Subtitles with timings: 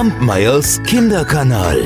[0.00, 1.78] Kampmeyers Kinderkanal.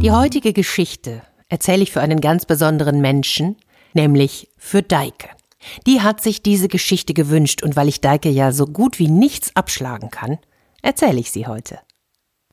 [0.00, 3.56] Die heutige Geschichte erzähle ich für einen ganz besonderen Menschen,
[3.92, 5.30] nämlich für Deike.
[5.84, 9.56] Die hat sich diese Geschichte gewünscht und weil ich Deike ja so gut wie nichts
[9.56, 10.38] abschlagen kann,
[10.80, 11.80] erzähle ich sie heute.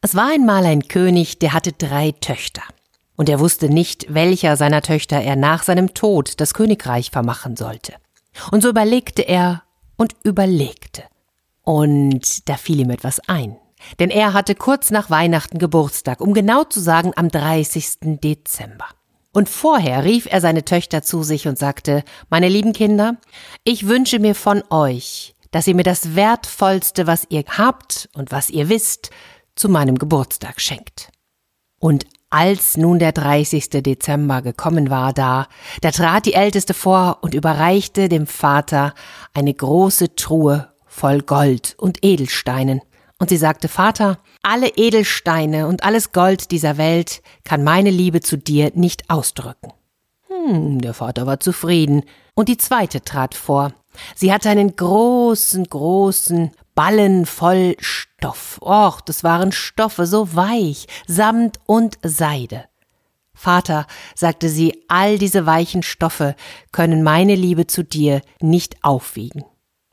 [0.02, 2.64] Es war einmal ein König, der hatte drei Töchter.
[3.16, 7.94] Und er wusste nicht, welcher seiner Töchter er nach seinem Tod das Königreich vermachen sollte.
[8.50, 9.62] Und so überlegte er
[9.98, 11.04] und überlegte.
[11.64, 13.58] Und da fiel ihm etwas ein.
[14.00, 18.20] Denn er hatte kurz nach Weihnachten Geburtstag, um genau zu sagen am 30.
[18.22, 18.86] Dezember.
[19.34, 23.18] Und vorher rief er seine Töchter zu sich und sagte, meine lieben Kinder,
[23.64, 28.50] ich wünsche mir von euch, dass ihr mir das Wertvollste, was ihr habt und was
[28.50, 29.10] ihr wisst,
[29.56, 31.12] zu meinem Geburtstag schenkt.
[31.80, 33.70] Und als nun der 30.
[33.70, 35.48] Dezember gekommen war da,
[35.82, 38.94] da trat die Älteste vor und überreichte dem Vater
[39.34, 42.82] eine große Truhe voll Gold und Edelsteinen.
[43.20, 48.38] Und sie sagte, Vater, alle Edelsteine und alles Gold dieser Welt kann meine Liebe zu
[48.38, 49.74] dir nicht ausdrücken.
[50.28, 53.74] Hm, der Vater war zufrieden, und die zweite trat vor.
[54.16, 57.76] Sie hatte einen großen, großen Ballen voll
[58.22, 58.60] Stoff.
[58.62, 62.66] Och, das waren Stoffe so weich, Samt und Seide.
[63.34, 66.36] Vater, sagte sie, all diese weichen Stoffe
[66.72, 69.44] können meine Liebe zu dir nicht aufwiegen.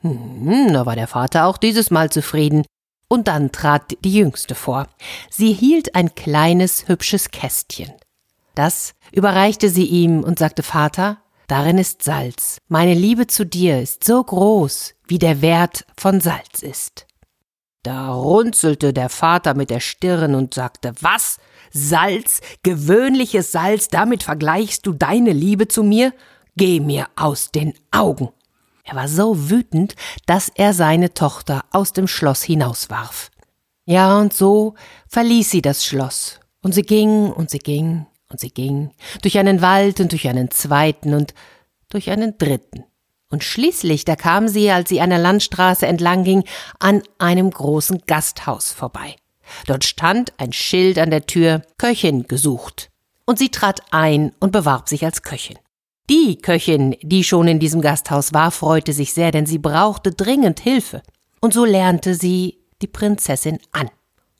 [0.01, 2.65] Hm, da war der Vater auch dieses Mal zufrieden,
[3.07, 4.87] und dann trat die Jüngste vor.
[5.31, 7.91] Sie hielt ein kleines, hübsches Kästchen.
[8.53, 12.59] Das überreichte sie ihm und sagte Vater, darin ist Salz.
[12.67, 17.08] Meine Liebe zu dir ist so groß, wie der Wert von Salz ist.
[17.83, 21.37] Da runzelte der Vater mit der Stirn und sagte, was?
[21.71, 22.41] Salz?
[22.63, 26.13] Gewöhnliches Salz, damit vergleichst du deine Liebe zu mir?
[26.55, 28.29] Geh mir aus den Augen.
[28.83, 33.29] Er war so wütend, dass er seine Tochter aus dem Schloss hinauswarf.
[33.85, 34.73] Ja, und so
[35.07, 38.91] verließ sie das Schloss, und sie ging und sie ging und sie ging,
[39.21, 41.33] durch einen Wald und durch einen zweiten und
[41.89, 42.83] durch einen dritten.
[43.31, 46.43] Und schließlich, da kam sie, als sie einer Landstraße entlang ging,
[46.79, 49.15] an einem großen Gasthaus vorbei.
[49.67, 52.89] Dort stand ein Schild an der Tür Köchin gesucht.
[53.25, 55.57] Und sie trat ein und bewarb sich als Köchin.
[56.09, 60.59] Die Köchin, die schon in diesem Gasthaus war, freute sich sehr, denn sie brauchte dringend
[60.59, 61.03] Hilfe.
[61.39, 63.91] Und so lernte sie die Prinzessin an.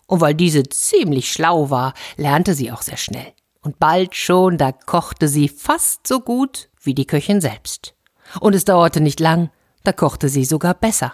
[0.08, 3.34] Und weil diese ziemlich schlau war, lernte sie auch sehr schnell.
[3.62, 7.94] Und bald schon, da kochte sie fast so gut wie die Köchin selbst.
[8.40, 9.50] Und es dauerte nicht lang,
[9.84, 11.14] da kochte sie sogar besser.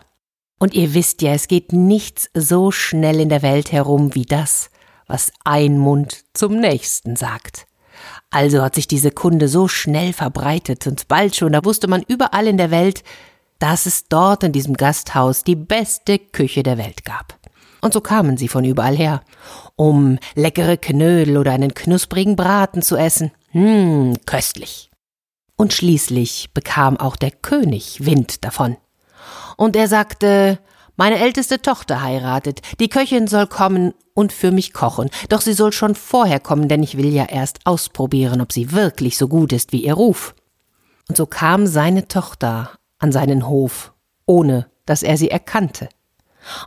[0.59, 4.69] Und ihr wisst ja, es geht nichts so schnell in der Welt herum wie das,
[5.07, 7.67] was ein Mund zum nächsten sagt.
[8.31, 12.47] Also hat sich diese Kunde so schnell verbreitet und bald schon, da wusste man überall
[12.47, 13.03] in der Welt,
[13.59, 17.37] dass es dort in diesem Gasthaus die beste Küche der Welt gab.
[17.81, 19.21] Und so kamen sie von überall her,
[19.75, 23.31] um leckere Knödel oder einen knusprigen Braten zu essen.
[23.51, 24.89] Hm, köstlich.
[25.57, 28.77] Und schließlich bekam auch der König Wind davon.
[29.57, 30.59] Und er sagte,
[30.97, 35.71] meine älteste Tochter heiratet, die Köchin soll kommen und für mich kochen, doch sie soll
[35.71, 39.71] schon vorher kommen, denn ich will ja erst ausprobieren, ob sie wirklich so gut ist
[39.71, 40.35] wie ihr Ruf.
[41.07, 43.93] Und so kam seine Tochter an seinen Hof,
[44.25, 45.89] ohne dass er sie erkannte.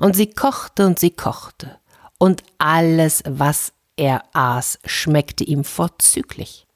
[0.00, 1.78] Und sie kochte und sie kochte,
[2.18, 6.67] und alles, was er aß, schmeckte ihm vorzüglich.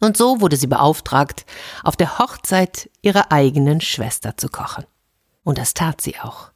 [0.00, 1.44] Und so wurde sie beauftragt,
[1.84, 4.84] auf der Hochzeit ihrer eigenen Schwester zu kochen.
[5.44, 6.50] Und das tat sie auch.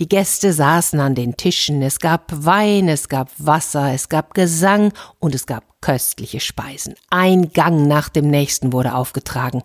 [0.00, 4.92] Die Gäste saßen an den Tischen, es gab Wein, es gab Wasser, es gab Gesang
[5.18, 6.94] und es gab köstliche Speisen.
[7.10, 9.62] Ein Gang nach dem nächsten wurde aufgetragen.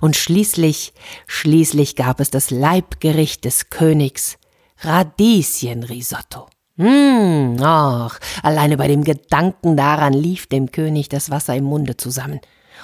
[0.00, 0.94] Und schließlich,
[1.26, 4.38] schließlich gab es das Leibgericht des Königs,
[4.78, 6.48] Radieschenrisotto.
[6.76, 12.40] Hm, ach, alleine bei dem Gedanken daran lief dem König das Wasser im Munde zusammen.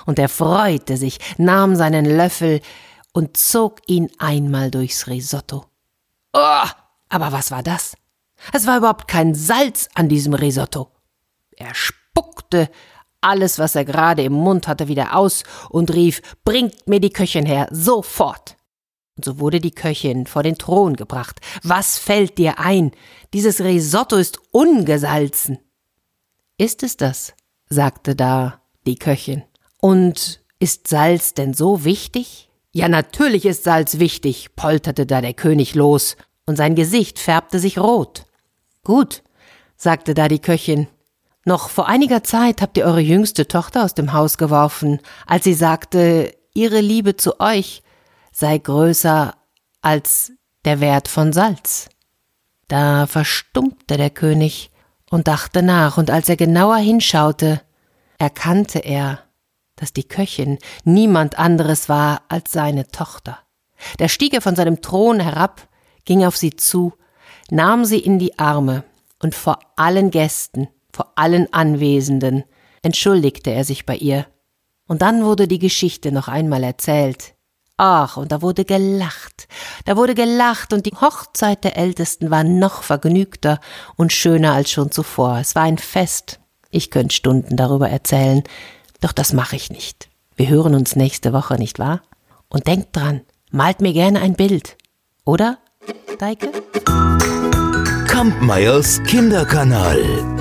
[0.06, 2.61] Und er freute sich, nahm seinen Löffel
[3.12, 5.64] und zog ihn einmal durchs Risotto.
[6.32, 6.67] Oh,
[7.09, 7.94] aber was war das?
[8.53, 10.91] Es war überhaupt kein Salz an diesem Risotto.
[11.56, 12.70] Er spuckte
[13.20, 17.44] alles, was er gerade im Mund hatte, wieder aus und rief, bringt mir die Köchin
[17.44, 18.56] her, sofort.
[19.20, 21.43] Und so wurde die Köchin vor den Thron gebracht.
[21.62, 22.93] Was fällt dir ein?
[23.34, 25.58] Dieses Risotto ist ungesalzen.
[26.56, 27.34] Ist es das?
[27.69, 29.43] sagte da die Köchin.
[29.78, 32.49] Und ist Salz denn so wichtig?
[32.72, 36.16] Ja, natürlich ist Salz wichtig, polterte da der König los,
[36.46, 38.25] und sein Gesicht färbte sich rot.
[38.84, 39.23] Gut,
[39.76, 40.87] sagte da die Köchin.
[41.44, 45.52] Noch vor einiger Zeit habt ihr eure jüngste Tochter aus dem Haus geworfen, als sie
[45.52, 47.82] sagte, ihre Liebe zu euch
[48.32, 49.35] sei größer
[49.82, 50.32] als
[50.65, 51.88] der Wert von Salz.
[52.69, 54.71] Da verstummte der König
[55.11, 57.61] und dachte nach, und als er genauer hinschaute,
[58.19, 59.25] erkannte er,
[59.77, 63.38] dass die Köchin niemand anderes war als seine Tochter.
[63.99, 65.67] Da stieg er von seinem Thron herab,
[66.05, 66.93] ging auf sie zu,
[67.50, 68.85] nahm sie in die Arme,
[69.23, 72.44] und vor allen Gästen, vor allen Anwesenden,
[72.83, 74.26] entschuldigte er sich bei ihr.
[74.87, 77.35] Und dann wurde die Geschichte noch einmal erzählt.
[77.82, 79.49] Ach, und da wurde gelacht,
[79.87, 83.59] da wurde gelacht, und die Hochzeit der Ältesten war noch vergnügter
[83.97, 85.38] und schöner als schon zuvor.
[85.38, 86.41] Es war ein Fest.
[86.69, 88.43] Ich könnte Stunden darüber erzählen,
[89.00, 90.11] doch das mache ich nicht.
[90.37, 92.03] Wir hören uns nächste Woche, nicht wahr?
[92.50, 94.76] Und denkt dran, malt mir gerne ein Bild.
[95.25, 95.56] Oder,
[96.19, 96.50] Deike?
[98.06, 100.39] Kampmeyers Kinderkanal.